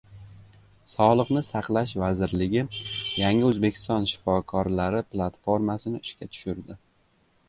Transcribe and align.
Sog‘liqni 0.91 1.41
saqlash 1.47 1.91
vazirligi 2.03 2.63
“Yangi 3.23 3.45
O‘zbekiston 3.49 4.09
shifokorlari” 4.13 5.03
platformasini 5.13 6.03
ishga 6.09 6.29
tushirdi 6.33 6.79